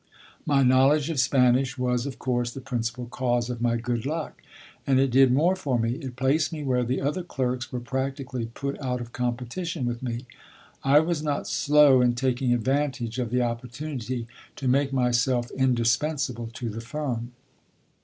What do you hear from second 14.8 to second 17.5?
myself indispensable to the firm.